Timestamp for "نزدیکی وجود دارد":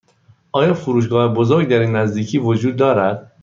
1.95-3.31